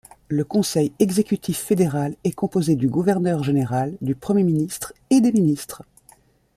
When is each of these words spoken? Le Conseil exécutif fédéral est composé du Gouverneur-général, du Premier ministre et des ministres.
Le 0.29 0.43
Conseil 0.43 0.91
exécutif 0.97 1.59
fédéral 1.59 2.15
est 2.23 2.31
composé 2.31 2.75
du 2.75 2.89
Gouverneur-général, 2.89 3.99
du 4.01 4.15
Premier 4.15 4.41
ministre 4.43 4.93
et 5.11 5.21
des 5.21 5.31
ministres. 5.31 5.83